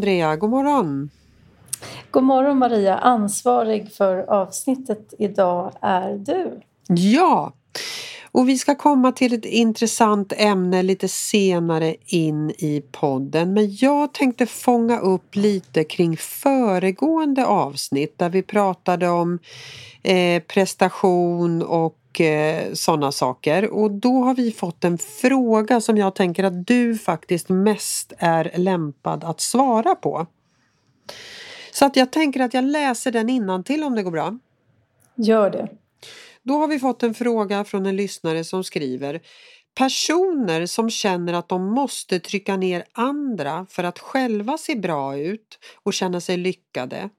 [0.00, 1.10] Andrea, god morgon!
[2.10, 2.98] God morgon Maria!
[2.98, 6.60] Ansvarig för avsnittet idag är du.
[6.88, 7.52] Ja!
[8.32, 14.14] Och vi ska komma till ett intressant ämne lite senare in i podden men jag
[14.14, 19.38] tänkte fånga upp lite kring föregående avsnitt där vi pratade om
[20.02, 26.14] eh, prestation och eh, sådana saker och då har vi fått en fråga som jag
[26.14, 30.26] tänker att du faktiskt mest är lämpad att svara på.
[31.72, 34.38] Så att jag tänker att jag läser den innan till om det går bra.
[35.14, 35.68] Gör det.
[36.42, 39.20] Då har vi fått en fråga från en lyssnare som skriver
[39.74, 45.58] Personer som känner att de måste trycka ner andra för att själva se bra ut
[45.82, 47.10] och känna sig lyckade.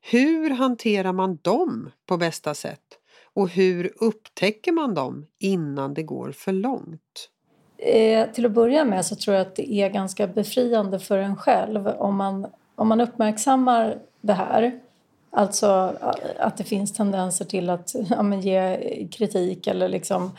[0.00, 2.98] Hur hanterar man dem på bästa sätt?
[3.34, 7.30] Och hur upptäcker man dem innan det går för långt?
[7.78, 11.36] Eh, till att börja med så tror jag att det är ganska befriande för en
[11.36, 14.80] själv om man, om man uppmärksammar det här
[15.36, 15.96] Alltså
[16.38, 20.32] att det finns tendenser till att ja, ge kritik eller liksom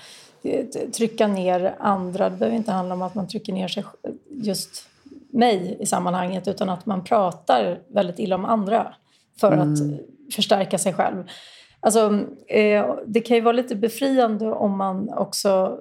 [0.44, 2.30] eh, trycka ner andra.
[2.30, 3.84] Det behöver inte handla om att man trycker ner sig,
[4.30, 4.88] just
[5.30, 8.94] mig i sammanhanget utan att man pratar väldigt illa om andra
[9.40, 9.74] för mm.
[9.74, 9.80] att
[10.34, 11.24] förstärka sig själv.
[11.86, 15.80] Alltså, eh, det kan ju vara lite befriande om man också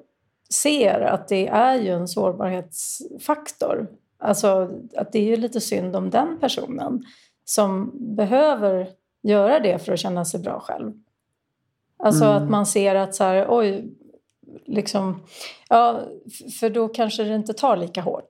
[0.51, 3.89] ser att det är ju en sårbarhetsfaktor.
[4.19, 7.03] Alltså att det är ju lite synd om den personen
[7.45, 8.89] som behöver
[9.23, 10.93] göra det för att känna sig bra själv.
[11.99, 12.43] Alltså mm.
[12.43, 13.95] att man ser att så här, oj,
[14.67, 15.23] liksom,
[15.69, 16.01] ja,
[16.61, 18.29] för då kanske det inte tar lika hårt.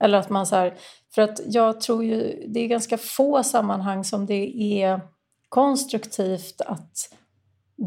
[0.00, 0.74] Eller att man så här,
[1.14, 5.00] för att jag tror ju, det är ganska få sammanhang som det är
[5.48, 7.14] konstruktivt att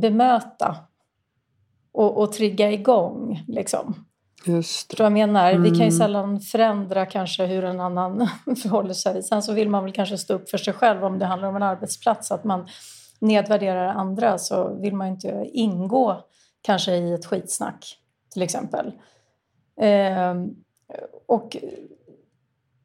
[0.02, 0.78] bemöta
[1.91, 3.44] och, och trigga igång.
[3.47, 4.06] Liksom.
[4.46, 5.03] Just det.
[5.03, 5.52] jag menar?
[5.52, 5.63] Mm.
[5.63, 5.97] Vi kan ju mm.
[5.97, 8.30] sällan förändra kanske hur en annan
[8.62, 9.24] förhåller sig.
[9.24, 11.56] Sen så vill man väl kanske stå upp för sig själv om det handlar om
[11.56, 12.31] en arbetsplats.
[12.31, 12.68] Att man
[13.19, 16.24] nedvärderar andra så vill man inte ingå
[16.62, 17.97] kanske i ett skitsnack
[18.34, 18.91] till exempel.
[19.81, 20.35] Eh,
[21.28, 21.58] och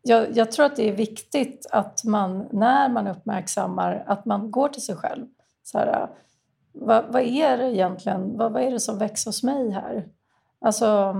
[0.08, 4.68] jag, jag, tror att det är viktigt att man när man uppmärksammar att man går
[4.68, 5.26] till sig själv.
[5.62, 6.08] Så här, äh,
[6.72, 8.36] vad, vad är det egentligen?
[8.36, 10.08] Vad, vad är det som växer hos mig här?
[10.60, 11.14] Alltså,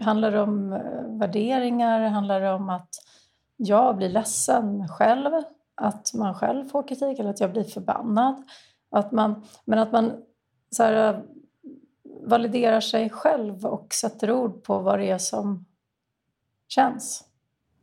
[0.00, 2.00] Handlar det om äh, värderingar?
[2.00, 2.88] Handlar det om att
[3.56, 5.32] jag blir ledsen själv?
[5.74, 8.42] Att man själv får kritik eller att jag blir förbannad?
[8.90, 10.12] Att man, men att man
[10.70, 11.20] så här, äh,
[12.22, 15.64] validerar sig själv och sätter ord på vad det är som
[16.68, 17.25] känns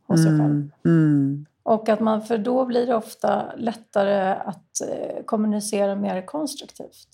[0.06, 0.40] hos sig själv.
[0.40, 1.46] Mm, mm.
[1.62, 7.08] Och att man, för då blir det ofta lättare att eh, kommunicera mer konstruktivt.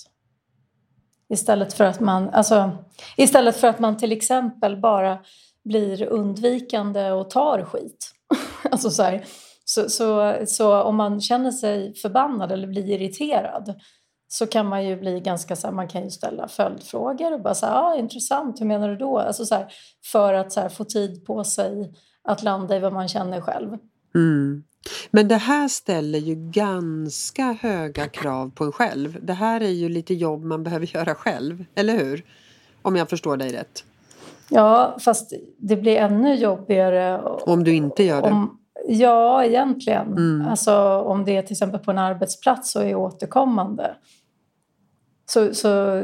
[1.28, 2.70] Istället för att man, alltså,
[3.16, 5.18] istället för att man till exempel bara
[5.64, 8.12] blir undvikande och tar skit.
[8.70, 9.24] alltså så, här,
[9.64, 13.80] så, så, så, om man känner sig förbannad eller blir irriterad
[14.28, 17.54] så kan man ju bli ganska så här, man kan ju ställa följdfrågor och bara
[17.54, 19.18] säga ah, intressant, hur menar du då?
[19.18, 19.72] Alltså så här,
[20.12, 21.92] för att så här, få tid på sig
[22.24, 23.78] att landa i vad man känner själv.
[24.14, 24.64] Mm.
[25.10, 29.18] Men det här ställer ju ganska höga krav på en själv.
[29.22, 32.24] Det här är ju lite jobb man behöver göra själv, eller hur?
[32.82, 33.84] Om jag förstår dig rätt.
[34.48, 38.28] Ja, fast det blir ännu jobbigare om du inte gör det.
[38.28, 38.58] Om,
[38.88, 40.06] ja, egentligen.
[40.06, 40.48] Mm.
[40.48, 43.94] Alltså om det är till exempel på en arbetsplats och är återkommande.
[45.30, 46.02] Så, så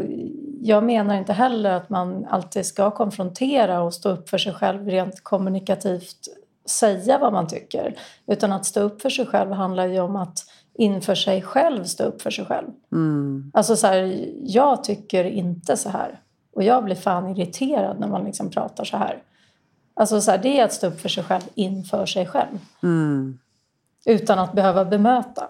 [0.61, 4.89] jag menar inte heller att man alltid ska konfrontera och stå upp för sig själv
[4.89, 6.29] rent kommunikativt
[6.67, 7.95] säga vad man tycker.
[8.27, 10.39] Utan att stå upp för sig själv handlar ju om att
[10.75, 12.69] inför sig själv stå upp för sig själv.
[12.93, 13.51] Mm.
[13.55, 16.21] Alltså så här, jag tycker inte så här.
[16.55, 19.23] Och jag blir fan irriterad när man liksom pratar så här.
[19.95, 22.59] Alltså så här, det är att stå upp för sig själv inför sig själv.
[22.83, 23.39] Mm.
[24.07, 25.49] Utan att behöva bemöta.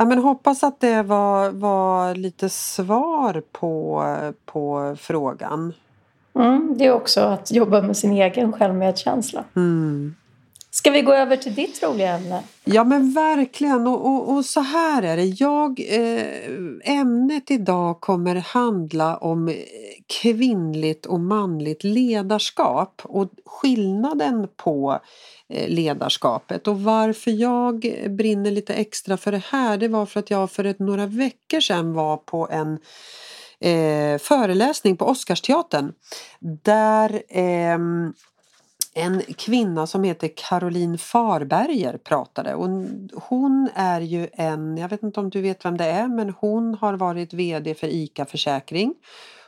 [0.00, 4.04] Ja, men hoppas att det var, var lite svar på,
[4.44, 5.72] på frågan.
[6.34, 9.44] Mm, det är också att jobba med sin egen självmedkänsla.
[9.56, 10.14] Mm.
[10.80, 12.42] Ska vi gå över till ditt roliga ämne?
[12.64, 15.24] Ja men verkligen och, och, och så här är det.
[15.24, 19.54] Jag, eh, ämnet idag kommer handla om
[20.20, 25.00] kvinnligt och manligt ledarskap och skillnaden på
[25.48, 26.68] eh, ledarskapet.
[26.68, 30.64] Och varför jag brinner lite extra för det här det var för att jag för
[30.64, 32.78] ett, några veckor sedan var på en
[33.60, 35.92] eh, föreläsning på Oscarsteatern
[36.64, 37.78] där eh,
[38.94, 42.54] en kvinna som heter Caroline Farberger pratade.
[42.54, 42.68] Och
[43.14, 46.74] hon är ju en, jag vet inte om du vet vem det är, men hon
[46.74, 48.94] har varit VD för ICA Försäkring.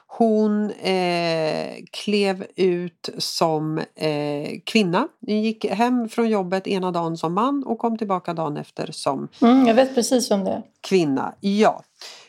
[0.07, 5.09] Hon eh, klev ut som eh, kvinna.
[5.27, 9.29] Hon gick hem från jobbet ena dagen som man och kom tillbaka dagen efter som
[9.43, 11.83] mm, Jag vet precis om det Kvinna, ja.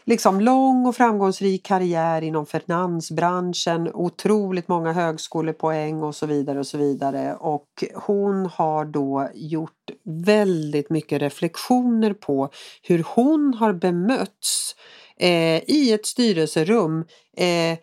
[0.05, 6.77] Liksom lång och framgångsrik karriär inom finansbranschen, otroligt många högskolepoäng och så vidare och så
[6.77, 7.35] vidare.
[7.35, 12.49] Och hon har då gjort väldigt mycket reflektioner på
[12.81, 14.75] hur hon har bemötts
[15.17, 17.05] eh, i ett styrelserum
[17.37, 17.77] eh,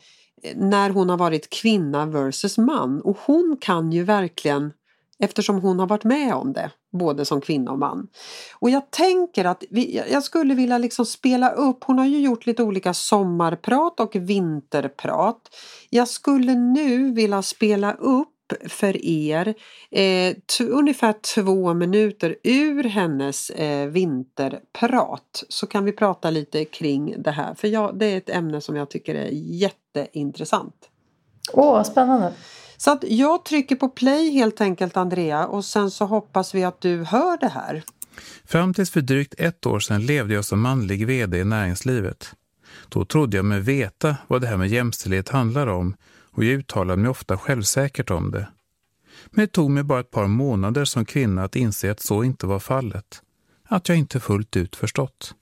[0.55, 3.01] när hon har varit kvinna versus man.
[3.01, 4.73] Och hon kan ju verkligen,
[5.19, 8.09] eftersom hon har varit med om det, både som kvinna och man.
[8.59, 12.47] Och jag tänker att vi, jag skulle vilja liksom spela upp, hon har ju gjort
[12.47, 15.41] lite olika sommarprat och vinterprat.
[15.91, 18.29] Jag skulle nu vilja spela upp
[18.69, 19.55] för er
[19.91, 27.31] eh, ungefär två minuter ur hennes eh, vinterprat så kan vi prata lite kring det
[27.31, 30.89] här för jag, det är ett ämne som jag tycker är jätteintressant.
[31.53, 32.33] Åh, spännande!
[32.81, 36.81] Så att jag trycker på play helt enkelt Andrea och sen så hoppas vi att
[36.81, 37.83] du hör det här.
[38.45, 42.35] Fram tills för drygt ett år sedan levde jag som manlig vd i näringslivet.
[42.89, 45.97] Då trodde jag mig veta vad det här med jämställdhet handlar om
[46.31, 48.49] och jag uttalade mig ofta självsäkert om det.
[49.31, 52.47] Men det tog mig bara ett par månader som kvinna att inse att så inte
[52.47, 53.23] var fallet.
[53.65, 55.35] Att jag inte fullt ut förstått.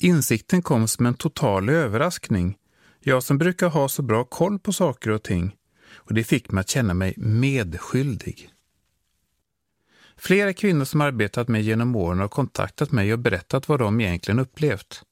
[0.00, 2.56] Insikten kom som en total överraskning.
[3.00, 5.56] Jag som brukar ha så bra koll på saker och ting.
[6.04, 8.50] Och det fick mig att känna mig medskyldig.
[10.16, 14.38] Flera kvinnor som arbetat med genom åren har kontaktat mig och berättat vad de egentligen
[14.38, 15.02] upplevt.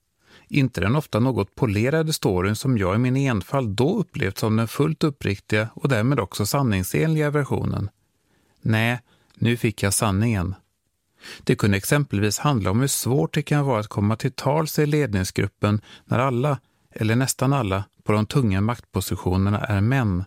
[0.49, 4.69] Inte den ofta något polerade storyn som jag i min enfald då upplevt som den
[4.69, 7.91] fullt uppriktiga och därmed också sanningsenliga versionen.
[8.61, 9.01] Nej,
[9.35, 10.55] nu fick jag sanningen.
[11.45, 14.87] Det kunde exempelvis handla om hur svårt det kan vara att komma till tals i
[14.87, 16.59] ledningsgruppen när alla,
[16.91, 20.25] eller nästan alla, på de tunga maktpositionerna är män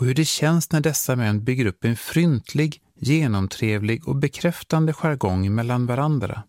[0.00, 5.54] och hur det känns när dessa män bygger upp en fryntlig, genomtrevlig och bekräftande jargong
[5.54, 6.42] mellan varandra.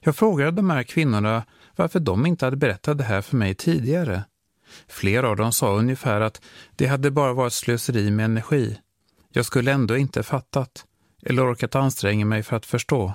[0.00, 1.44] Jag frågade de här kvinnorna
[1.76, 4.24] varför de inte hade berättat det här för mig tidigare.
[4.88, 6.40] Flera av dem sa ungefär att
[6.76, 8.78] det hade bara varit slöseri med energi.
[9.32, 10.86] Jag skulle ändå inte fattat
[11.22, 13.14] eller orkat anstränga mig för att förstå.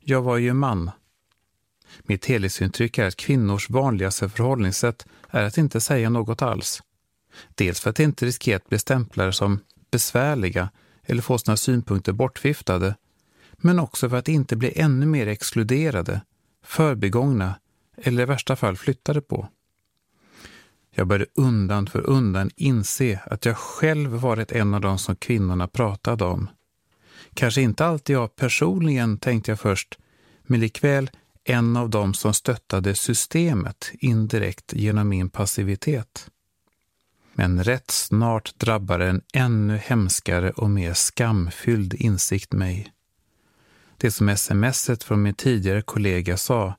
[0.00, 0.90] Jag var ju man.
[2.02, 6.82] Mitt helhetsintryck är att kvinnors vanligaste förhållningssätt är att inte säga något alls.
[7.54, 9.60] Dels för att inte riskera att bli stämplade som
[9.90, 10.70] besvärliga
[11.02, 12.94] eller få sina synpunkter bortviftade,
[13.56, 16.20] men också för att inte bli ännu mer exkluderade,
[16.64, 17.54] förbigångna
[17.96, 19.48] eller i värsta fall flyttade på.
[20.94, 25.68] Jag började undan för undan inse att jag själv varit en av dem som kvinnorna
[25.68, 26.50] pratade om.
[27.34, 29.98] Kanske inte alltid jag personligen, tänkte jag först,
[30.42, 31.10] men likväl
[31.44, 36.30] en av dem som stöttade systemet indirekt genom min passivitet.
[37.40, 42.92] Men rätt snart drabbade en ännu hemskare och mer skamfylld insikt mig.
[43.96, 46.74] Det som smset från min tidigare kollega sa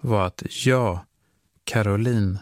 [0.00, 1.00] var att jag,
[1.64, 2.38] Caroline,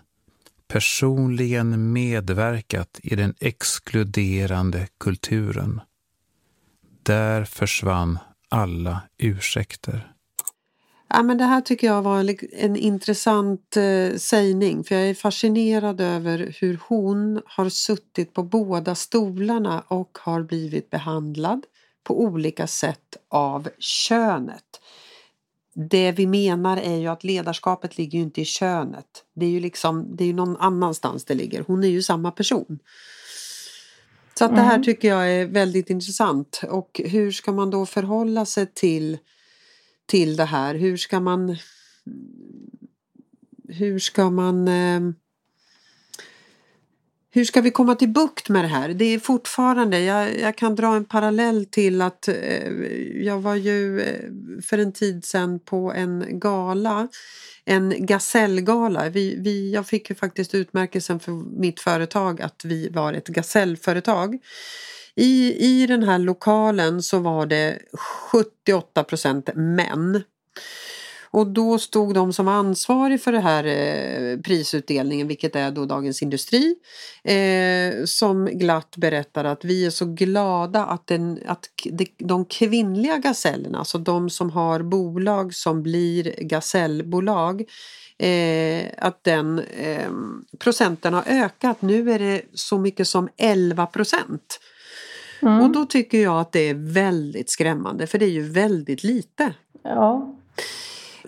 [0.69, 5.81] personligen medverkat i den exkluderande kulturen.
[7.03, 10.12] Där försvann alla ursäkter.
[11.15, 16.01] Ja, men det här tycker jag var en intressant eh, sägning för jag är fascinerad
[16.01, 21.67] över hur hon har suttit på båda stolarna och har blivit behandlad
[22.05, 24.81] på olika sätt av könet.
[25.75, 29.25] Det vi menar är ju att ledarskapet ligger ju inte i könet.
[29.35, 31.65] Det är ju liksom, det är ju någon annanstans det ligger.
[31.67, 32.79] Hon är ju samma person.
[34.35, 34.85] Så att det här mm.
[34.85, 36.61] tycker jag är väldigt intressant.
[36.69, 39.19] Och hur ska man då förhålla sig till,
[40.13, 40.75] till det här?
[40.75, 41.57] Hur ska man...
[43.69, 44.69] Hur ska man...
[44.69, 45.01] Eh,
[47.31, 48.89] hur ska vi komma till bukt med det här?
[48.89, 52.73] Det är fortfarande, jag, jag kan dra en parallell till att eh,
[53.25, 54.31] jag var ju eh,
[54.63, 57.09] för en tid sedan på en gala,
[57.65, 59.09] en gasellgala.
[59.09, 64.39] Vi, vi, jag fick ju faktiskt utmärkelsen för mitt företag att vi var ett gasellföretag.
[65.17, 67.79] I, I den här lokalen så var det
[68.67, 70.23] 78% män.
[71.33, 76.23] Och då stod de som ansvarig för den här eh, prisutdelningen, vilket är då Dagens
[76.23, 76.77] Industri,
[77.25, 81.69] eh, som glatt berättar att vi är så glada att, den, att
[82.19, 87.63] de kvinnliga gasellerna, alltså de som har bolag som blir gasellbolag,
[88.19, 90.11] eh, att den eh,
[90.59, 91.83] procenten har ökat.
[91.83, 94.59] Nu är det så mycket som 11 procent.
[95.43, 95.61] Mm.
[95.61, 99.55] Och då tycker jag att det är väldigt skrämmande för det är ju väldigt lite.
[99.83, 100.39] Ja.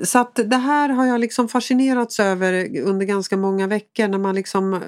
[0.02, 4.35] Så att det här har jag liksom fascinerats över under ganska många veckor när man
[4.35, 4.80] liksom äh,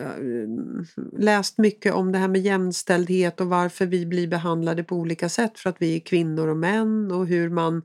[1.19, 5.59] läst mycket om det här med jämställdhet och varför vi blir behandlade på olika sätt
[5.59, 7.83] för att vi är kvinnor och män och hur man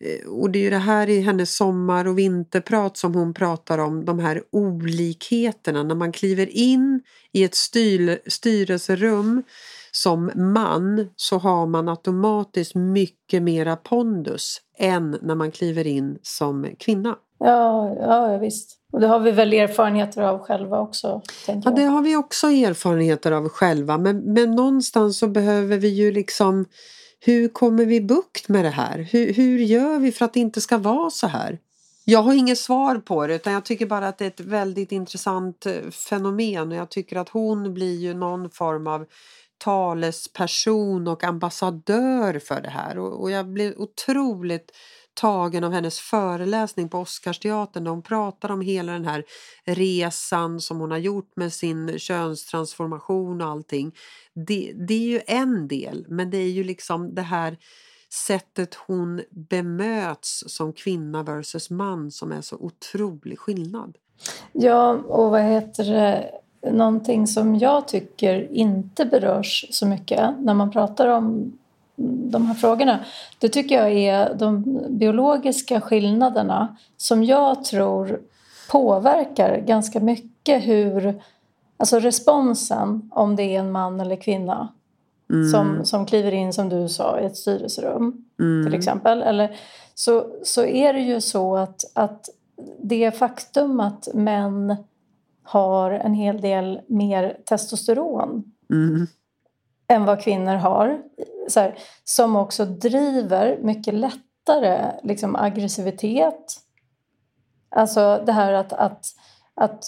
[0.00, 3.78] eh, och det är ju det här i hennes sommar och vinterprat som hon pratar
[3.78, 7.00] om, de här olikheterna när man kliver in
[7.32, 9.42] i ett styr, styrelserum
[10.02, 16.66] som man så har man automatiskt mycket mera pondus än när man kliver in som
[16.78, 17.16] kvinna.
[17.38, 18.78] Ja, ja visst.
[18.92, 21.22] Och det har vi väl erfarenheter av själva också?
[21.46, 23.98] Ja, det har vi också erfarenheter av själva.
[23.98, 26.64] Men, men någonstans så behöver vi ju liksom...
[27.20, 28.98] Hur kommer vi bukt med det här?
[28.98, 31.58] Hur, hur gör vi för att det inte ska vara så här?
[32.10, 34.92] Jag har inget svar på det utan jag tycker bara att det är ett väldigt
[34.92, 39.06] intressant eh, fenomen och jag tycker att hon blir ju någon form av
[39.58, 44.72] talesperson och ambassadör för det här och, och jag blir otroligt
[45.14, 49.24] tagen av hennes föreläsning på Oscarsteatern där hon pratar om hela den här
[49.64, 53.92] resan som hon har gjort med sin könstransformation och allting.
[54.46, 57.58] Det, det är ju en del, men det är ju liksom det här
[58.12, 63.96] sättet hon bemöts som kvinna versus man som är så otrolig skillnad.
[64.52, 66.30] Ja, och vad heter det?
[66.72, 71.52] Någonting som jag tycker inte berörs så mycket när man pratar om
[72.30, 73.04] de här frågorna.
[73.38, 78.20] Det tycker jag är de biologiska skillnaderna som jag tror
[78.70, 81.22] påverkar ganska mycket hur,
[81.76, 84.68] alltså responsen om det är en man eller kvinna
[85.30, 85.50] mm.
[85.50, 88.64] som, som kliver in som du sa i ett styrelserum mm.
[88.64, 89.22] till exempel.
[89.22, 89.56] Eller,
[89.94, 92.28] så, så är det ju så att, att
[92.82, 94.76] det faktum att män
[95.42, 99.06] har en hel del mer testosteron mm.
[99.88, 101.02] än vad kvinnor har.
[101.56, 106.56] Här, som också driver mycket lättare liksom, aggressivitet.
[107.70, 109.06] Alltså det här att, att,
[109.54, 109.84] att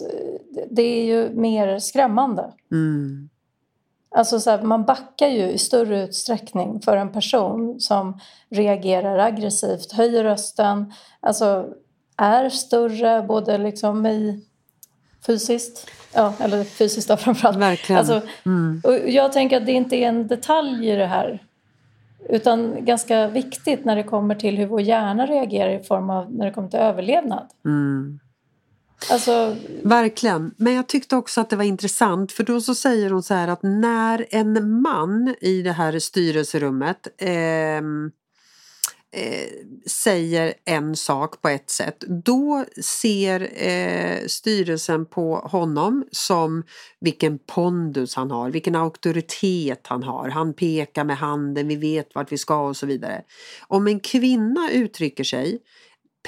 [0.71, 2.53] det är ju mer skrämmande.
[2.73, 3.31] Mm.
[4.14, 9.93] Alltså så här, man backar ju i större utsträckning för en person som reagerar aggressivt,
[9.93, 11.67] höjer rösten, alltså
[12.17, 14.45] är större både liksom i
[15.26, 15.90] fysiskt.
[16.14, 17.59] Ja, eller fysiskt då framförallt.
[17.59, 17.99] Verkligen.
[17.99, 18.83] Alltså, mm.
[18.85, 21.43] och jag tänker att det inte är en detalj i det här.
[22.29, 26.47] Utan ganska viktigt när det kommer till hur vår hjärna reagerar i form av när
[26.47, 27.47] det kommer till överlevnad.
[27.64, 28.21] Mm.
[29.09, 29.57] Alltså...
[29.83, 30.54] Verkligen.
[30.57, 33.49] Men jag tyckte också att det var intressant för då så säger hon så här
[33.49, 37.76] att när en man i det här styrelserummet eh,
[39.12, 39.49] eh,
[39.87, 46.62] säger en sak på ett sätt då ser eh, styrelsen på honom som
[47.00, 50.28] vilken pondus han har, vilken auktoritet han har.
[50.28, 53.23] Han pekar med handen, vi vet vart vi ska och så vidare.
[53.69, 55.59] Om en kvinna uttrycker sig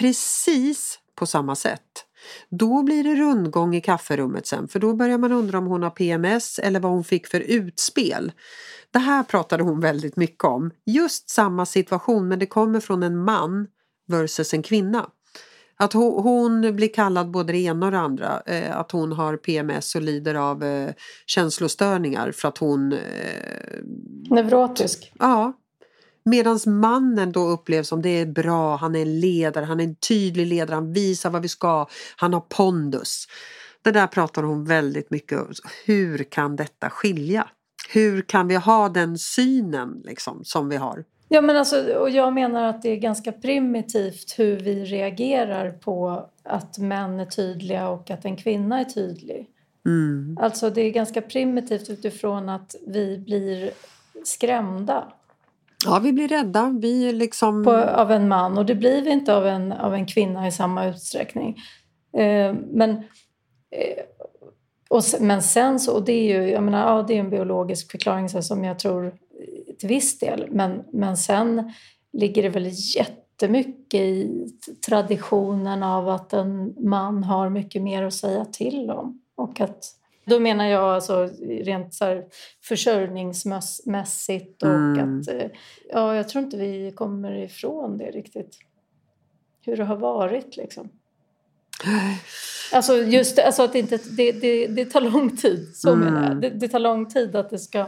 [0.00, 2.06] precis på samma sätt
[2.50, 5.90] då blir det rundgång i kafferummet sen för då börjar man undra om hon har
[5.90, 8.32] PMS eller vad hon fick för utspel.
[8.90, 10.70] Det här pratade hon väldigt mycket om.
[10.86, 13.66] Just samma situation men det kommer från en man
[14.08, 15.06] versus en kvinna.
[15.76, 18.42] Att hon, blir kallad både det ena och det andra.
[18.46, 20.90] Eh, att hon har PMS och lider av eh,
[21.26, 22.92] känslostörningar för att hon...
[22.92, 22.98] Eh,
[24.30, 25.12] Neurotisk?
[25.18, 25.52] Ja.
[26.24, 29.96] Medan mannen då upplevs som det är bra, han är en ledare, han är en
[29.96, 31.86] tydlig ledare, han visar vad vi ska,
[32.16, 33.26] han har pondus.
[33.82, 35.52] Det där pratar hon väldigt mycket om.
[35.84, 37.48] Hur kan detta skilja?
[37.88, 41.04] hur kan vi ha den synen liksom, som vi har?
[41.28, 46.26] Ja, men alltså, och jag menar att det är ganska primitivt hur vi reagerar på
[46.42, 49.46] att män är tydliga och att en kvinna är tydlig.
[49.86, 50.38] Mm.
[50.40, 53.70] Alltså det är ganska primitivt utifrån att vi blir
[54.24, 55.12] skrämda.
[55.84, 56.78] Ja, vi blir rädda.
[56.80, 57.64] Vi liksom...
[57.64, 60.52] På, av en man och det blir vi inte av en, av en kvinna i
[60.52, 61.56] samma utsträckning.
[62.16, 62.90] Eh, men
[63.70, 64.04] eh,
[64.92, 67.90] och, men sen så, och det är ju jag menar, ja, det är en biologisk
[67.90, 69.14] förklaring så som jag tror
[69.78, 70.48] till viss del.
[70.50, 71.72] Men, men sen
[72.12, 74.46] ligger det väl jättemycket i
[74.86, 79.20] traditionen av att en man har mycket mer att säga till om.
[79.36, 79.84] Och att,
[80.24, 82.24] då menar jag alltså rent så här
[82.62, 85.20] försörjningsmässigt och mm.
[85.20, 85.46] att eh,
[85.90, 88.58] ja, jag tror inte vi kommer ifrån det riktigt.
[89.64, 90.88] Hur det har varit liksom.
[92.74, 95.70] Alltså just alltså att det, inte, det, det, det tar lång tid.
[95.74, 96.04] Så mm.
[96.04, 96.40] menar jag.
[96.40, 97.86] Det, det, tar lång tid att det ska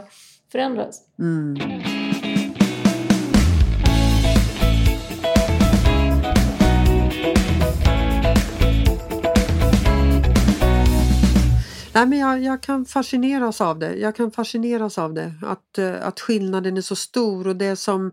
[0.51, 1.01] förändras.
[1.19, 1.55] Mm.
[11.95, 13.95] Nej, men jag, jag kan fascineras av det.
[13.95, 15.33] Jag kan fascineras av det.
[15.41, 18.11] Att, eh, att skillnaden är så stor och det som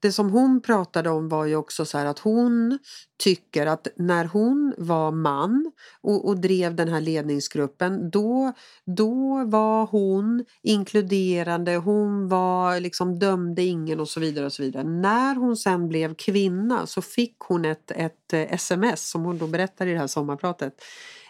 [0.00, 2.78] det som hon pratade om var ju också så här att hon
[3.18, 8.52] tycker att när hon var man och, och, drev den här ledningsgruppen då,
[8.96, 14.46] då var hon inkluderande, hon var liksom dömde ingen och så vidare.
[14.46, 14.84] och så vidare.
[14.84, 19.46] När hon sen blev kvinna så fick hon ett, ett eh, sms som hon då
[19.46, 20.74] berättar i det här sommarpratet.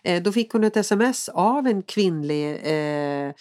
[0.07, 3.33] Eh, då fick hon ett sms av en kvinnlig eh,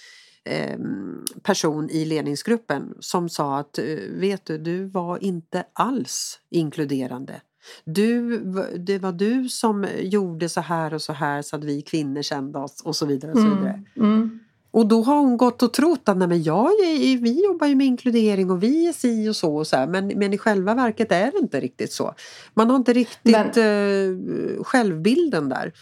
[0.49, 7.41] Ehm, person i ledningsgruppen som sa att eh, vet du, du var inte alls inkluderande.
[7.85, 8.39] Du,
[8.77, 12.59] det var du som gjorde så här och så här så att vi kvinnor kände
[12.59, 13.31] oss och så vidare.
[13.31, 13.81] Och, så mm, vidare.
[13.95, 14.39] Mm, mm.
[14.71, 17.75] och då har hon gått och trott att nej men jag är, vi jobbar ju
[17.75, 20.73] med inkludering och vi är si och så och så här, men, men i själva
[20.73, 22.13] verket är det inte riktigt så.
[22.53, 25.73] Man har inte riktigt men, självbilden där.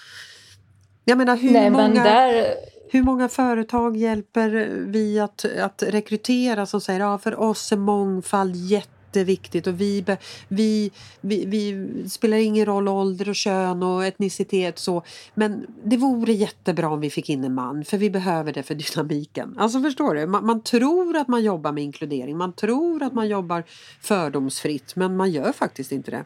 [1.05, 1.87] Jag menar hur nej, många...
[1.87, 2.55] Men där
[2.93, 4.49] hur många företag hjälper
[4.87, 10.05] vi att, att rekrytera som säger ja, för oss är mångfald jätteviktigt och vi,
[10.47, 10.91] vi,
[11.21, 16.89] vi, vi spelar ingen roll ålder och kön och etnicitet så men det vore jättebra
[16.89, 19.55] om vi fick in en man för vi behöver det för dynamiken.
[19.59, 20.25] Alltså förstår du?
[20.25, 23.63] Man, man tror att man jobbar med inkludering, man tror att man jobbar
[24.01, 26.23] fördomsfritt men man gör faktiskt inte det.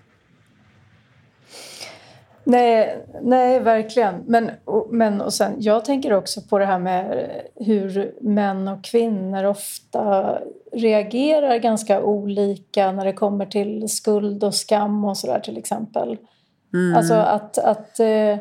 [2.49, 4.23] Nej, nej verkligen.
[4.27, 8.83] Men, och, men, och sen, jag tänker också på det här med hur män och
[8.83, 10.37] kvinnor ofta
[10.71, 16.17] reagerar ganska olika när det kommer till skuld och skam och sådär till exempel.
[16.73, 16.97] Mm.
[16.97, 18.37] Alltså att, att eh,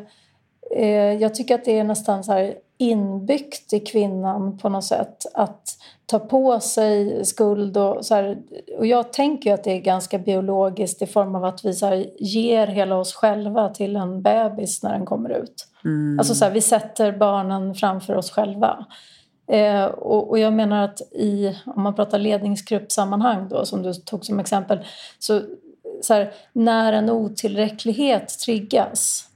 [0.71, 5.25] eh, jag tycker att det är nästan så här inbyggt i kvinnan på något sätt
[5.33, 8.37] att ta på sig skuld och så här,
[8.77, 12.05] och jag tänker att det är ganska biologiskt i form av att vi så här,
[12.19, 15.67] ger hela oss själva till en bebis när den kommer ut.
[15.85, 16.19] Mm.
[16.19, 18.85] Alltså så här, vi sätter barnen framför oss själva.
[19.51, 24.25] Eh, och, och, jag menar att i, om man pratar ledningsgruppsammanhang då som du tog
[24.25, 24.79] som exempel
[25.19, 25.41] så,
[26.01, 29.26] så här, när en otillräcklighet triggas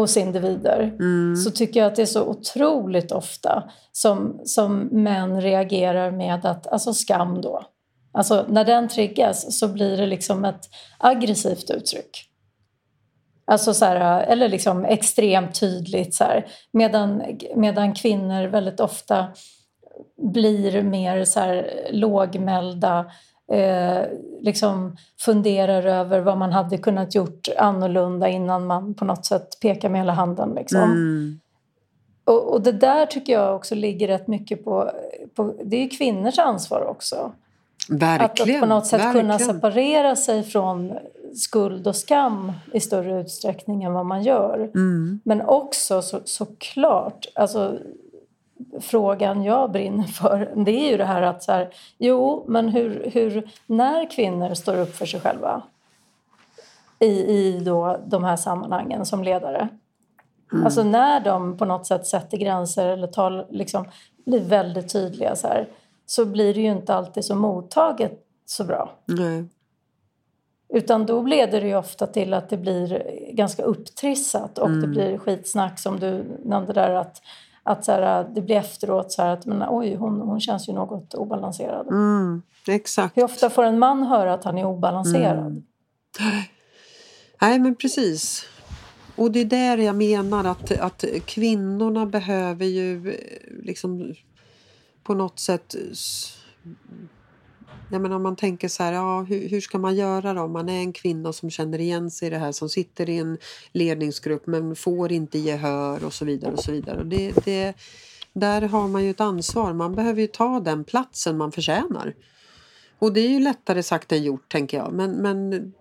[0.00, 1.36] hos individer mm.
[1.36, 6.66] så tycker jag att det är så otroligt ofta som, som män reagerar med att,
[6.66, 7.62] alltså skam då.
[8.12, 10.60] Alltså när den triggas så blir det liksom ett
[10.98, 12.24] aggressivt uttryck.
[13.44, 16.46] Alltså så här, eller liksom extremt tydligt så här.
[16.72, 17.22] Medan,
[17.54, 19.26] medan kvinnor väldigt ofta
[20.32, 23.10] blir mer så här lågmälda
[23.52, 24.02] eh,
[24.40, 29.88] liksom funderar över vad man hade kunnat gjort annorlunda innan man på något sätt pekar
[29.88, 30.54] med hela handen.
[30.54, 30.82] Liksom.
[30.82, 31.40] Mm.
[32.24, 34.90] Och, och, det där tycker jag också ligger rätt mycket på,
[35.34, 37.32] på det är kvinnors ansvar också.
[37.88, 38.56] Verkligen.
[38.56, 39.26] Att, på något sätt verkligen.
[39.26, 40.92] kunna separera sig från
[41.34, 44.70] skuld och skam i större utsträckning än vad man gör.
[44.74, 45.20] Mm.
[45.24, 47.78] Men också så, såklart, alltså,
[48.80, 53.10] frågan jag brinner för det är ju det här att så här, jo, men hur,
[53.14, 55.62] hur, när kvinnor står upp för sig själva
[56.98, 59.68] i, i då de här sammanhangen som ledare.
[60.52, 60.64] Mm.
[60.64, 63.84] Alltså när de på något sätt sätter gränser eller tar, liksom,
[64.26, 65.68] blir väldigt tydliga så här,
[66.06, 68.12] så blir det ju inte alltid så mottaget
[68.46, 68.90] så bra.
[69.06, 69.44] Nej.
[70.68, 74.80] Utan då leder det ju ofta till att det blir ganska upptrissat och mm.
[74.80, 77.22] det blir skitsnack som du nämnde där att
[77.66, 80.72] att så här, det blir efteråt så här att men, oj, hon, hon känns ju
[80.72, 81.86] något obalanserad.
[81.88, 83.16] Mm, exakt.
[83.16, 85.38] Hur ofta får en man höra att han är obalanserad?
[85.38, 85.62] Mm.
[87.40, 88.44] Nej, men precis.
[89.16, 93.14] Och det är där jag menar att, att kvinnorna behöver ju eh,
[93.62, 94.14] liksom
[95.02, 95.74] på något sätt
[97.88, 100.42] Nej, men om man tänker så här, ja, hur, hur, ska man göra då?
[100.42, 103.18] Om man är en kvinna som känner igen sig i det här, som sitter i
[103.18, 103.38] en
[103.72, 106.52] ledningsgrupp men får inte gehör och så vidare.
[106.52, 106.98] och så vidare.
[106.98, 107.74] Och det, det,
[108.32, 109.72] där har man ju ett ansvar.
[109.72, 112.14] Man behöver ju ta den platsen man förtjänar.
[112.98, 114.92] Och det är ju lättare sagt än gjort, tänker jag.
[114.92, 115.72] Men, men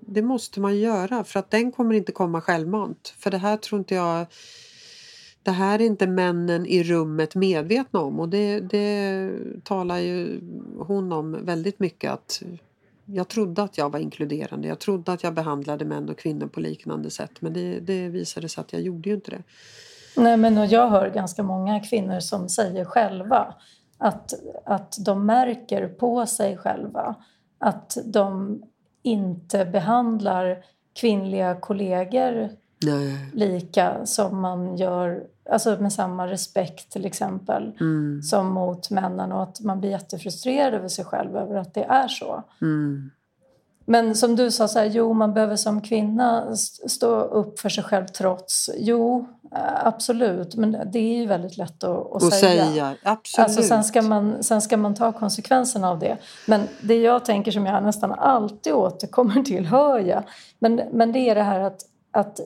[0.00, 3.14] det måste man göra för att den kommer inte komma självmant.
[3.18, 4.26] För det här tror inte jag
[5.42, 9.30] det här är inte männen i rummet medvetna om och det, det
[9.64, 10.40] talar ju
[10.78, 12.42] hon om väldigt mycket att
[13.04, 14.68] jag trodde att jag var inkluderande.
[14.68, 18.48] Jag trodde att jag behandlade män och kvinnor på liknande sätt men det, det visade
[18.48, 19.42] sig att jag gjorde ju inte det.
[20.16, 23.54] Nej, men jag hör ganska många kvinnor som säger själva
[23.98, 24.32] att,
[24.64, 27.14] att de märker på sig själva
[27.58, 28.62] att de
[29.02, 32.50] inte behandlar kvinnliga kollegor
[32.86, 33.30] Nej.
[33.32, 38.22] lika som man gör Alltså med samma respekt till exempel mm.
[38.22, 42.08] som mot männen och att man blir jättefrustrerad över sig själv över att det är
[42.08, 42.42] så.
[42.60, 43.10] Mm.
[43.84, 46.56] Men som du sa, så här, jo man behöver som kvinna
[46.88, 48.70] stå upp för sig själv trots.
[48.76, 50.54] Jo, eh, absolut.
[50.54, 52.66] Men det är ju väldigt lätt att, att och säga.
[52.66, 52.94] säga.
[53.02, 53.44] Absolut.
[53.44, 56.16] Alltså, sen, ska man, sen ska man ta konsekvenserna av det.
[56.46, 60.22] Men det jag tänker som jag nästan alltid återkommer till, hör jag.
[60.58, 62.40] Men, men det är det här att, att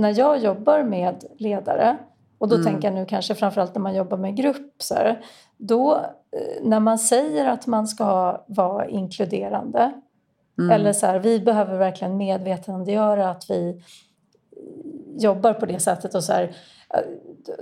[0.00, 1.96] när jag jobbar med ledare
[2.38, 2.66] och då mm.
[2.66, 4.74] tänker jag nu kanske framförallt när man jobbar med grupp.
[4.78, 5.24] Så här,
[5.56, 9.92] då, eh, när man säger att man ska vara inkluderande
[10.60, 10.70] Mm.
[10.70, 13.82] Eller så här, vi behöver verkligen medvetandegöra att vi
[15.18, 16.14] jobbar på det sättet.
[16.14, 16.56] Och så här,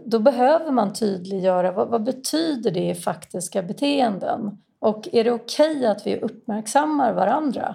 [0.04, 4.58] då behöver man tydliggöra vad, vad betyder det i faktiska beteenden?
[4.78, 7.74] Och är det okej okay att vi uppmärksammar varandra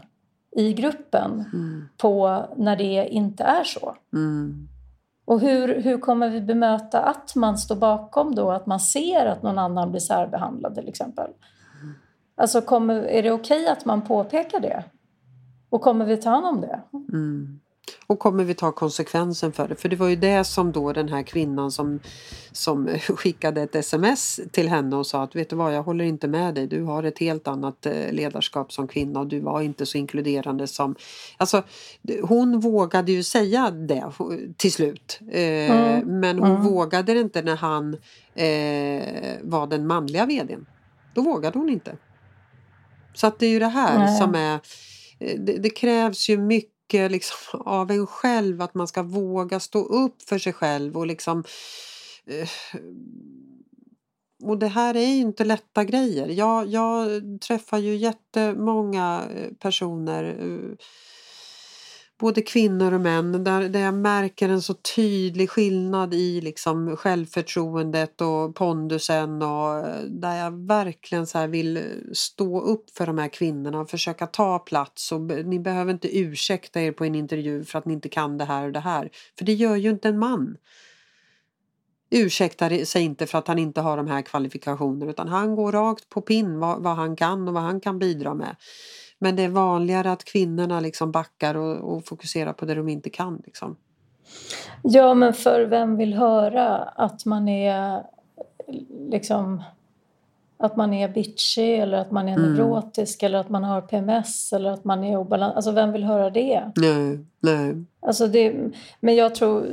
[0.56, 1.90] i gruppen mm.
[1.98, 3.96] på när det inte är så?
[4.14, 4.68] Mm.
[5.26, 9.44] Och hur, hur kommer vi bemöta att man står bakom då, att man ser att
[9.44, 11.28] någon annan blir särbehandlad till exempel?
[11.82, 11.94] Mm.
[12.36, 14.84] Alltså kommer, är det okej okay att man påpekar det?
[15.70, 16.80] Och kommer vi ta hand om det?
[17.14, 17.60] Mm.
[18.08, 19.76] Och kommer vi ta konsekvensen för det?
[19.76, 22.00] För det var ju det som då den här kvinnan som,
[22.52, 26.28] som skickade ett sms till henne och sa att vet du vad, jag håller inte
[26.28, 26.68] med dig.
[26.68, 30.68] Du har ett helt annat eh, ledarskap som kvinna och du var inte så inkluderande
[30.68, 30.96] som...
[31.38, 31.64] Alltså,
[32.24, 34.12] hon vågade ju säga det
[34.58, 35.20] till slut.
[35.32, 36.20] Eh, mm.
[36.20, 36.64] Men hon mm.
[36.64, 37.94] vågade det inte när han
[38.36, 40.66] eh, var den manliga vdn.
[41.14, 41.98] Då vågade hon inte.
[43.14, 44.20] Så att det är ju det här Nej.
[44.20, 44.60] som är
[45.24, 49.86] Eh, det, det, krävs ju mycket liksom av en själv att man ska våga stå
[49.86, 51.44] upp för sig själv och liksom
[52.26, 52.50] eh,
[54.44, 56.28] och det här är ju inte lätta grejer.
[56.28, 60.76] Jag, jag träffar ju jättemånga eh, personer eh,
[62.24, 68.22] både kvinnor och män där, där jag märker en så tydlig skillnad i liksom självförtroendet
[68.22, 71.84] och pondusen och eh, där jag verkligen så vill
[72.14, 76.82] stå upp för de här kvinnorna och försöka ta plats och ni behöver inte ursäkta
[76.82, 79.10] er på en intervju för att ni inte kan det här och det här.
[79.38, 80.58] För det gör ju inte en man
[82.10, 86.10] ursäktar sig inte för att han inte har de här kvalifikationerna utan han går rakt
[86.10, 88.56] på pinn vad, vad han kan och vad han kan bidra med.
[89.24, 93.10] Men det är vanligare att kvinnorna liksom backar och, och fokuserar på det de inte
[93.10, 93.42] kan.
[93.46, 93.76] Liksom.
[94.82, 98.04] Ja, men för vem vill höra att man är
[99.10, 99.64] liksom
[100.58, 102.54] att man är bitchig eller att man är mm.
[102.54, 105.56] neurotisk eller att man har PMS eller att man är obalans.
[105.56, 106.72] Alltså vem vill höra det?
[106.76, 107.86] Nej, nej.
[108.00, 108.56] Alltså det,
[109.00, 109.68] men jag tror,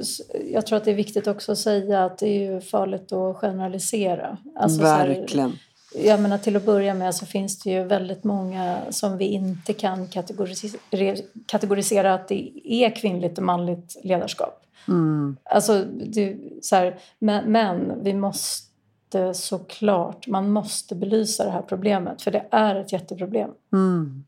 [0.53, 4.39] jag tror att det är viktigt också att säga att det är farligt att generalisera.
[4.57, 5.51] Alltså Verkligen.
[5.51, 5.59] Här,
[5.95, 9.73] jag menar, till att börja med så finns det ju väldigt många som vi inte
[9.73, 14.63] kan kategorisera, kategorisera att det är kvinnligt och manligt ledarskap.
[14.89, 15.37] Mm.
[15.43, 22.23] Alltså, det, så här, men, men vi måste såklart, man måste belysa det här problemet
[22.23, 23.51] för det är ett jätteproblem.
[23.73, 24.25] Mm.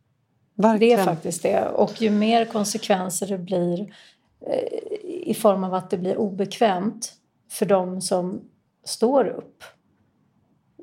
[0.54, 1.68] Det är faktiskt det.
[1.68, 3.80] Och ju mer konsekvenser det blir
[4.46, 7.12] eh, i form av att det blir obekvämt
[7.50, 8.40] för de som
[8.84, 9.64] står upp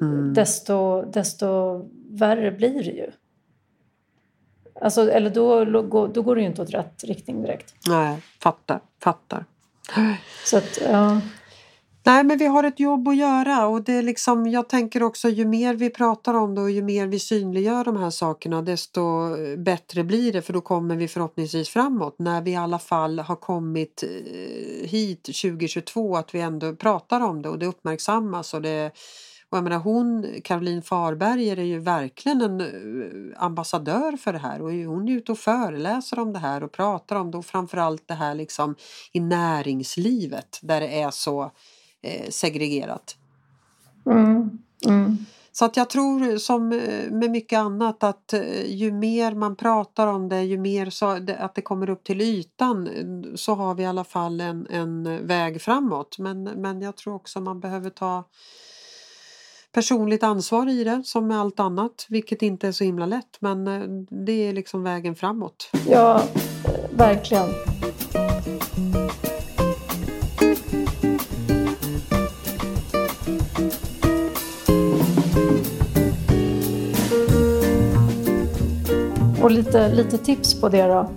[0.01, 0.33] mm.
[0.33, 3.11] desto, desto värre blir det ju.
[4.81, 5.65] Alltså, eller då,
[6.07, 7.73] då går det ju inte åt rätt riktning direkt.
[7.87, 9.45] Nej, fattar, fattar.
[10.45, 11.21] Så att, ja.
[12.05, 15.29] Nej men vi har ett jobb att göra och det är liksom, jag tänker också
[15.29, 19.01] ju mer vi pratar om det och ju mer vi synliggör de här sakerna desto
[19.57, 23.35] bättre blir det för då kommer vi förhoppningsvis framåt när vi i alla fall har
[23.35, 28.91] kommit eh, hit 2022 att vi ändå pratar om det och det uppmärksammas och det
[29.49, 34.61] och jag menar hon, Caroline Farberger är ju verkligen en eh, ambassadör för det här
[34.61, 38.07] och hon är ute och föreläser om det här och pratar om det och framförallt
[38.07, 38.75] det här liksom
[39.11, 41.51] i näringslivet där det är så
[42.01, 43.15] eh, segregerat.
[44.05, 44.59] Mm.
[44.85, 45.17] Mm.
[45.51, 48.33] Så att jag tror som eh, med mycket annat att
[48.65, 51.05] ju mer man pratar om det, ju mer så
[51.39, 52.89] att det kommer upp till ytan
[53.35, 56.17] så har vi i alla fall en, en väg framåt.
[56.19, 58.23] Men, men jag tror också man behöver ta
[59.73, 63.37] personligt ansvar i det som med allt annat, vilket inte är så himla lätt.
[63.39, 63.81] Men eh,
[64.25, 65.71] det är liksom vägen framåt.
[65.87, 66.23] Ja,
[66.91, 67.49] verkligen.
[79.41, 81.09] Och lite, lite tips på det då?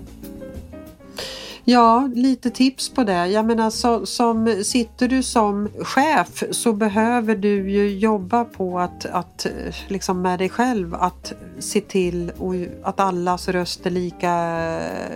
[1.65, 3.27] Ja, lite tips på det.
[3.27, 9.05] Jag menar, så, som, sitter du som chef så behöver du ju jobba på att,
[9.05, 9.47] att
[9.87, 14.57] liksom med dig själv att se till och, att allas röst är lika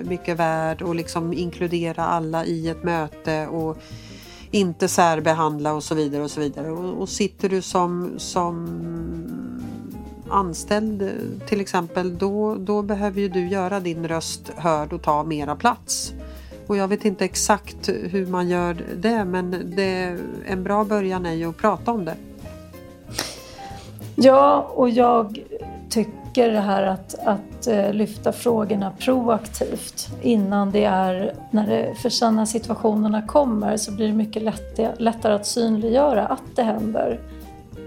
[0.03, 3.77] mycket värd och liksom inkludera alla i ett möte och
[4.51, 6.71] inte särbehandla och så vidare och så vidare.
[6.71, 8.67] Och, och sitter du som, som
[10.29, 11.12] anställd
[11.47, 16.13] till exempel då, då behöver ju du göra din röst hörd och ta mera plats.
[16.67, 21.34] Och jag vet inte exakt hur man gör det men det, en bra början är
[21.34, 22.15] ju att prata om det.
[24.15, 25.39] Ja, och jag
[25.89, 32.10] tycker det här att, att uh, lyfta frågorna proaktivt innan det är, när det, för
[32.10, 37.19] sådana situationerna kommer så blir det mycket lätt, lättare att synliggöra att det händer.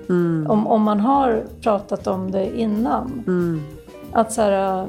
[0.08, 0.50] Mm.
[0.50, 3.24] Om, om man har pratat om det innan.
[3.26, 3.62] Mm.
[4.12, 4.86] Att så här,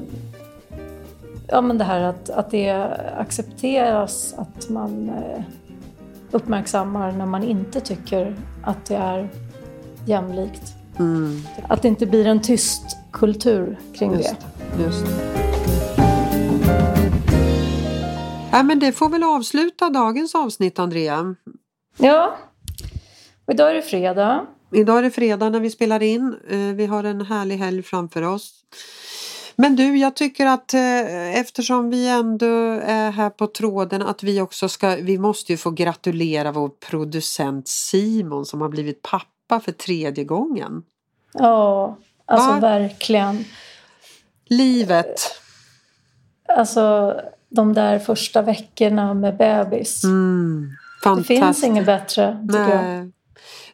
[1.51, 2.71] ja men det här att, att det
[3.17, 5.43] accepteras att man uh,
[6.31, 9.29] uppmärksammar när man inte tycker att det är
[10.05, 10.73] jämlikt.
[10.99, 11.41] Mm.
[11.69, 14.35] Att det inte blir en tyst kultur kring just,
[14.77, 14.83] det.
[14.83, 15.05] Just.
[18.51, 21.35] Ja, men det får väl avsluta dagens avsnitt, Andrea.
[21.97, 22.35] Ja,
[23.45, 24.45] och idag är det fredag.
[24.71, 26.35] Idag är det fredag när vi spelar in.
[26.49, 28.53] Eh, vi har en härlig helg framför oss.
[29.61, 32.45] Men du, jag tycker att eh, eftersom vi ändå
[32.83, 37.67] är här på tråden att vi också ska, vi måste ju få gratulera vår producent
[37.67, 40.83] Simon som har blivit pappa för tredje gången.
[41.33, 42.59] Ja, alltså Va?
[42.59, 43.45] verkligen.
[44.45, 45.21] Livet.
[46.57, 47.15] Alltså
[47.49, 50.03] de där första veckorna med bebis.
[50.03, 50.69] Mm,
[51.17, 52.97] det finns inget bättre, tycker Nej.
[52.97, 53.11] jag.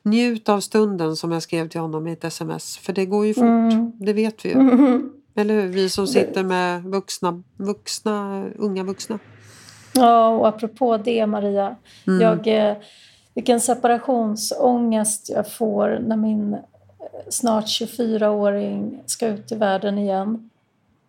[0.01, 2.77] Njut av stunden som jag skrev till honom i ett sms.
[2.77, 3.91] För det går ju fort, mm.
[3.99, 4.55] det vet vi ju.
[4.55, 5.09] Mm.
[5.37, 5.67] Eller hur?
[5.67, 9.19] Vi som sitter med vuxna, vuxna, unga vuxna.
[9.93, 11.75] Ja, och apropå det Maria.
[12.07, 12.21] Mm.
[12.21, 12.77] Jag, eh,
[13.33, 16.57] vilken separationsångest jag får när min
[17.29, 20.49] snart 24-åring ska ut i världen igen.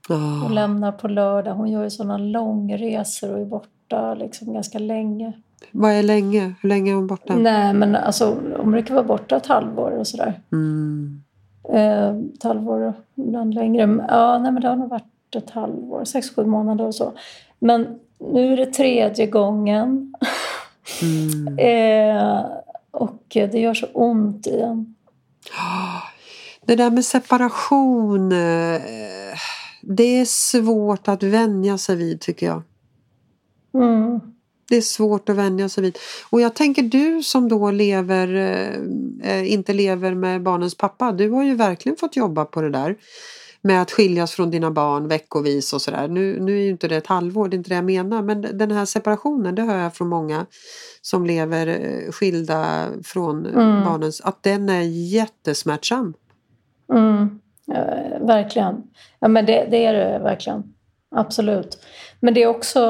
[0.09, 0.45] Oh.
[0.45, 1.55] Och lämnar på lördag.
[1.55, 5.33] Hon gör ju sådana långresor och är borta liksom ganska länge.
[5.71, 6.55] Vad är länge?
[6.61, 7.37] Hur länge är hon borta?
[7.37, 10.41] Nej men alltså hon brukar vara borta ett halvår och sådär.
[10.53, 11.23] Mm.
[11.73, 14.07] Eh, ett halvår, ibland längre.
[14.09, 17.13] Ja, nej men det har nog varit ett halvår, sex, sju månader och så.
[17.59, 20.15] Men nu är det tredje gången.
[21.03, 21.59] Mm.
[21.59, 22.45] eh,
[22.91, 24.95] och det gör så ont igen.
[26.65, 28.81] Det där med separation, eh,
[29.83, 32.63] det är svårt att vänja sig vid tycker jag.
[33.75, 34.21] Mm.
[34.69, 35.99] Det är svårt att vänja sig vid.
[36.31, 38.35] Och jag tänker du som då lever,
[39.23, 42.97] äh, inte lever med barnens pappa, du har ju verkligen fått jobba på det där
[43.63, 46.09] med att skiljas från dina barn veckovis och sådär.
[46.09, 48.59] Nu, nu är ju inte det ett halvår, det är inte det jag menar, men
[48.59, 50.47] den här separationen, det hör jag från många
[51.03, 53.85] som lever eh, skilda från mm.
[53.85, 56.15] barnens, att den är jättesmärtsam.
[56.93, 57.41] Mm.
[57.65, 57.75] Ja,
[58.21, 58.83] verkligen.
[59.21, 60.75] Ja, men det, det är det verkligen.
[61.11, 61.79] Absolut.
[62.21, 62.81] Men det är också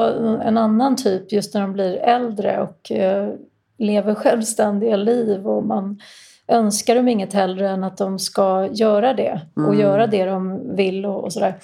[0.43, 3.33] en annan typ just när de blir äldre och eh,
[3.77, 6.01] lever självständiga liv och man
[6.47, 9.79] önskar dem inget hellre än att de ska göra det och mm.
[9.79, 11.55] göra det de vill och, och sådär.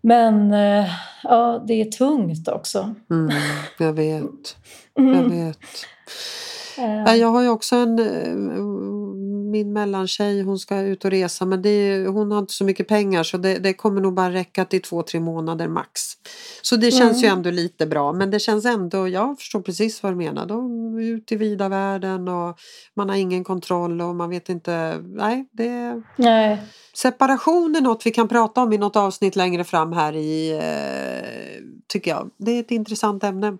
[0.00, 0.90] Men eh,
[1.22, 2.94] ja, det är tungt också.
[3.10, 3.30] Mm,
[3.78, 4.56] jag vet.
[4.98, 5.14] Mm.
[5.14, 5.58] Jag vet.
[6.78, 7.20] Mm.
[7.20, 8.52] Jag har ju också en eh,
[9.52, 13.22] min mellantjej hon ska ut och resa men det, hon har inte så mycket pengar
[13.22, 16.00] så det, det kommer nog bara räcka till två, tre månader max.
[16.62, 17.22] Så det känns mm.
[17.22, 20.46] ju ändå lite bra men det känns ändå, jag förstår precis vad du menar.
[20.46, 22.58] De är ute i vida världen och
[22.96, 26.02] man har ingen kontroll och man vet inte, nej det...
[26.16, 26.62] Nej.
[26.94, 31.62] Separation är något vi kan prata om i något avsnitt längre fram här i, eh,
[31.88, 32.30] tycker jag.
[32.36, 33.58] Det är ett intressant ämne.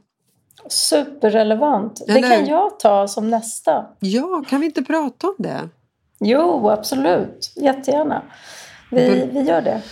[0.69, 2.01] Superrelevant.
[2.09, 2.23] Eller?
[2.23, 3.87] Det kan jag ta som nästa.
[4.01, 5.69] Ja, kan vi inte prata om det?
[6.23, 7.53] Jo, absolut.
[7.57, 8.23] Jättegärna.
[8.91, 9.83] Vi, vi gör det.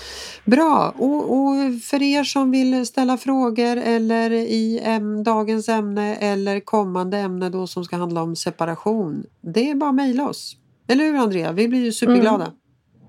[0.44, 0.94] Bra!
[0.98, 7.18] Och, och, för er som vill ställa frågor eller i äm, dagens ämne eller kommande
[7.18, 9.24] ämne då som ska handla om separation.
[9.40, 10.56] Det är bara att mejla oss.
[10.88, 11.52] Eller hur Andrea?
[11.52, 12.52] Vi blir ju superglada.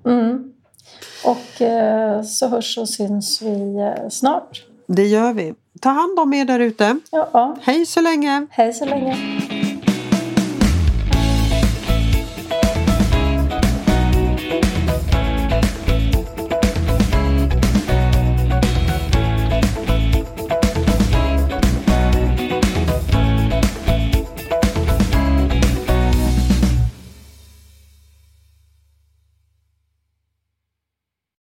[0.06, 0.20] Mm.
[0.20, 0.54] Mm.
[1.26, 4.66] Och eh, så hörs och syns vi eh, snart.
[4.88, 5.54] Det gör vi.
[5.82, 6.98] Ta hand om er där ute.
[7.12, 7.58] Ja.
[7.62, 8.48] Hej så länge!
[8.52, 9.18] Hej så länge!